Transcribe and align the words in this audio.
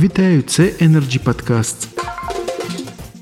Вітаю, 0.00 0.42
це 0.42 0.62
Energy 0.62 1.24
Podcast. 1.24 1.88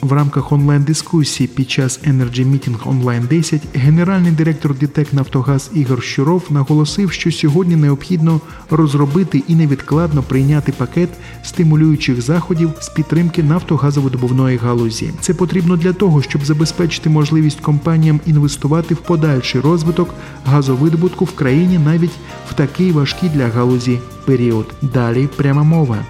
В 0.00 0.12
рамках 0.12 0.52
онлайн-дискусії 0.52 1.46
під 1.48 1.70
час 1.70 2.00
Energy 2.06 2.50
Meeting 2.50 2.82
Online 2.84 3.28
10 3.28 3.62
генеральний 3.74 4.32
директор 4.32 4.74
ДТЕК 4.74 5.12
Нафтогаз 5.12 5.70
Ігор 5.74 6.02
Щуров 6.02 6.46
наголосив, 6.50 7.12
що 7.12 7.32
сьогодні 7.32 7.76
необхідно 7.76 8.40
розробити 8.70 9.42
і 9.48 9.54
невідкладно 9.54 10.22
прийняти 10.22 10.72
пакет 10.72 11.08
стимулюючих 11.42 12.22
заходів 12.22 12.70
з 12.80 12.88
підтримки 12.88 13.42
нафтогазовидобувної 13.42 14.56
галузі. 14.56 15.10
Це 15.20 15.34
потрібно 15.34 15.76
для 15.76 15.92
того, 15.92 16.22
щоб 16.22 16.44
забезпечити 16.44 17.10
можливість 17.10 17.60
компаніям 17.60 18.20
інвестувати 18.26 18.94
в 18.94 18.98
подальший 18.98 19.60
розвиток 19.60 20.14
газовидобутку 20.44 21.24
в 21.24 21.32
країні 21.32 21.78
навіть 21.78 22.18
в 22.50 22.54
такий 22.54 22.92
важкий 22.92 23.28
для 23.28 23.48
галузі 23.48 23.98
період. 24.26 24.66
Далі 24.82 25.28
пряма 25.36 25.62
мова. 25.62 26.04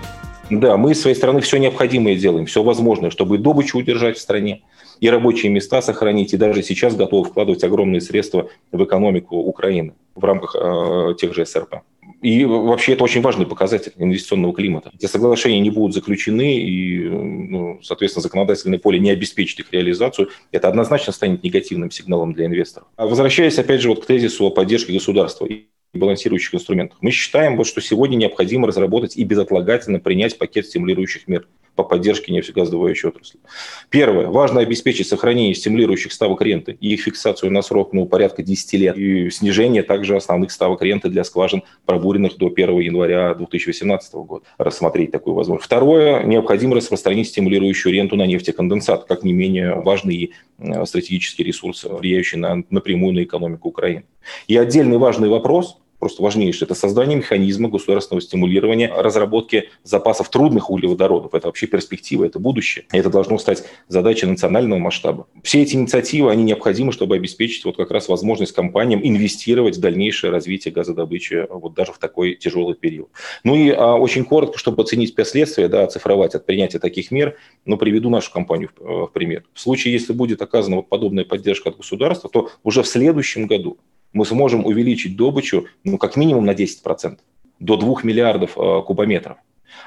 Да, 0.51 0.77
мы 0.77 0.95
с 0.95 1.01
своей 1.01 1.17
стороны 1.17 1.41
все 1.41 1.59
необходимое 1.59 2.17
делаем, 2.17 2.47
все 2.47 2.63
возможное, 2.63 3.11
чтобы 3.11 3.37
и 3.37 3.39
добычу 3.39 3.79
удержать 3.79 4.19
в 4.19 4.21
стране, 4.21 4.63
и 4.99 5.09
рабочие 5.09 5.51
места 5.51 5.81
сохранить, 5.81 6.35
и 6.35 6.37
даже 6.37 6.63
сейчас 6.63 6.97
готовы 6.97 7.29
вкладывать 7.29 7.63
огромные 7.65 8.01
средства 8.01 8.49
в 8.73 8.85
экономику 8.85 9.37
Украины 9.37 9.95
в 10.15 10.25
рамках 10.25 10.57
э, 10.59 11.15
тех 11.19 11.35
же 11.35 11.47
СРП. 11.47 11.77
И 12.21 12.45
вообще 12.45 12.93
это 12.93 13.05
очень 13.05 13.23
важный 13.23 13.47
показатель 13.47 13.93
инвестиционного 13.97 14.53
климата. 14.53 14.91
Эти 14.95 15.07
соглашения 15.07 15.61
не 15.61 15.71
будут 15.71 15.95
заключены, 15.95 16.59
и, 16.59 17.09
ну, 17.09 17.79
соответственно, 17.83 18.23
законодательное 18.23 18.79
поле 18.79 18.98
не 18.98 19.11
обеспечит 19.11 19.61
их 19.61 19.73
реализацию. 19.73 20.29
Это 20.53 20.69
однозначно 20.69 21.12
станет 21.15 21.42
негативным 21.42 21.91
сигналом 21.91 22.35
для 22.35 22.47
инвесторов. 22.47 22.89
А 22.97 23.07
возвращаясь, 23.07 23.59
опять 23.59 23.81
же, 23.81 23.89
вот 23.89 24.03
к 24.03 24.07
тезису 24.07 24.47
о 24.47 24.51
поддержке 24.51 24.92
государства 24.92 25.48
балансирующих 25.92 26.55
инструментах. 26.55 26.98
Мы 27.00 27.10
считаем, 27.10 27.56
вот, 27.56 27.66
что 27.66 27.80
сегодня 27.80 28.16
необходимо 28.16 28.69
разработать 28.69 29.16
и 29.16 29.24
безотлагательно 29.24 29.98
принять 29.98 30.38
пакет 30.38 30.66
стимулирующих 30.66 31.27
мер 31.27 31.46
по 31.83 31.84
поддержке 31.84 32.31
нефтегазодобывающей 32.33 33.09
отрасли. 33.09 33.41
Первое. 33.89 34.27
Важно 34.27 34.61
обеспечить 34.61 35.09
сохранение 35.09 35.55
стимулирующих 35.55 36.12
ставок 36.12 36.42
ренты 36.42 36.77
и 36.78 36.92
их 36.92 37.00
фиксацию 37.00 37.50
на 37.50 37.62
срок 37.62 37.95
ну, 37.95 38.05
порядка 38.05 38.42
10 38.42 38.73
лет. 38.75 38.98
И 38.98 39.31
снижение 39.31 39.83
также 39.83 40.17
основных 40.17 40.53
ставок 40.53 40.83
ренты 40.83 41.08
для 41.08 41.25
скважин, 41.25 41.62
пробуренных 41.86 42.36
до 42.36 42.48
1 42.48 42.81
января 42.81 43.34
2018 43.34 44.12
года. 44.14 44.45
Рассмотреть 44.58 45.11
такую 45.11 45.34
возможность. 45.34 45.67
Второе. 45.67 46.23
Необходимо 46.25 46.77
распространить 46.77 47.28
стимулирующую 47.28 47.95
ренту 47.95 48.17
на 48.17 48.27
нефтеконденсат, 48.27 49.05
как 49.05 49.23
не 49.23 49.33
менее 49.33 49.77
важный 49.77 50.33
э, 50.58 50.84
стратегический 50.84 51.45
ресурс, 51.45 51.84
влияющий 51.84 52.36
на, 52.36 52.62
напрямую 52.69 53.14
на 53.14 53.25
экономику 53.25 53.70
Украины. 53.70 54.05
И 54.48 54.56
отдельный 54.56 54.98
важный 54.98 55.31
вопрос– 55.31 55.78
просто 56.01 56.23
важнейшее, 56.23 56.67
это 56.67 56.75
создание 56.75 57.17
механизма 57.17 57.69
государственного 57.69 58.23
стимулирования 58.23 58.93
разработки 58.93 59.69
запасов 59.84 60.31
трудных 60.31 60.70
углеводородов. 60.70 61.34
Это 61.34 61.47
вообще 61.47 61.67
перспектива, 61.67 62.25
это 62.25 62.39
будущее. 62.39 62.87
И 62.92 62.98
это 62.98 63.11
должно 63.11 63.39
стать 63.39 63.65
задачей 63.87 64.27
национального 64.27 64.81
масштаба. 64.81 65.29
Все 65.45 65.62
эти 65.62 65.77
инициативы, 65.77 66.31
они 66.31 66.42
необходимы, 66.42 66.92
чтобы 66.92 67.17
обеспечить 67.17 67.65
вот 67.65 67.77
как 67.77 67.91
раз 67.91 68.09
возможность 68.09 68.53
компаниям 68.53 69.01
инвестировать 69.07 69.77
в 69.77 69.81
дальнейшее 69.81 70.31
развитие 70.31 70.73
газодобычи 70.73 71.47
вот 71.51 71.75
даже 71.75 71.92
в 71.92 71.98
такой 71.98 72.35
тяжелый 72.35 72.75
период. 72.75 73.11
Ну 73.45 73.55
и 73.55 73.70
а, 73.70 73.95
очень 73.95 74.25
коротко, 74.25 74.59
чтобы 74.59 74.83
оценить 74.83 75.14
последствия, 75.14 75.69
да, 75.69 75.85
оцифровать 75.85 76.35
от 76.35 76.47
принятия 76.47 76.79
таких 76.79 77.11
мер, 77.11 77.37
ну, 77.67 77.77
приведу 77.77 78.09
нашу 78.09 78.33
компанию 78.33 78.70
в, 78.75 78.83
э, 78.83 79.07
в 79.07 79.09
пример. 79.09 79.45
В 79.53 79.61
случае, 79.61 79.92
если 79.92 80.14
будет 80.14 80.41
оказана 80.41 80.77
вот 80.77 80.89
подобная 80.89 81.25
поддержка 81.25 81.69
от 81.69 81.77
государства, 81.77 82.31
то 82.31 82.51
уже 82.62 82.83
в 82.83 82.87
следующем 82.87 83.47
году 83.47 83.79
мы 84.14 84.25
сможем 84.25 84.66
увеличить 84.66 85.16
добычу 85.16 85.66
ну, 85.83 85.98
как 85.98 86.16
минимум 86.16 86.45
на 86.45 86.52
10%, 86.52 87.17
до 87.60 87.77
2 87.77 87.95
миллиардов 88.04 88.58
э, 88.58 88.82
кубометров. 88.86 89.38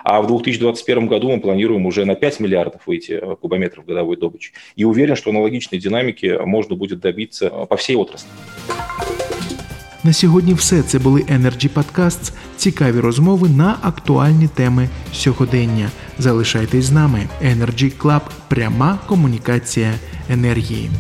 А 0.05 0.21
в 0.21 0.27
2021 0.27 1.09
году 1.09 1.31
мы 1.31 1.41
планируем 1.41 1.87
уже 1.87 2.05
на 2.05 2.15
5 2.15 2.41
миллиардов 2.41 2.83
выйти 2.87 3.13
э, 3.13 3.37
кубометров 3.37 3.87
годовой 3.87 4.17
добычи. 4.17 4.53
И 4.77 4.85
уверен, 4.85 5.17
что 5.17 5.31
аналогичной 5.31 5.79
динамики 5.79 6.39
можно 6.45 6.77
будет 6.77 7.01
добиться 7.01 7.47
э, 7.47 7.67
по 7.67 7.77
всей 7.77 7.97
отрасли. 7.97 8.29
На 10.05 10.13
сьогодні 10.13 10.55
все 10.55 10.83
це 10.83 10.99
були 10.99 11.21
Energy 11.21 11.69
Podcasts, 11.75 12.33
цікаві 12.57 13.01
розмови 13.01 13.49
на 13.49 13.79
актуальні 13.83 14.49
теми 14.49 14.89
сьогодення. 15.13 15.91
Залишайтесь 16.19 16.85
з 16.85 16.93
нами. 16.93 17.29
Energy 17.43 17.99
Club – 17.99 18.49
пряма 18.49 18.99
комунікація 19.07 19.95
енергії. 20.31 20.91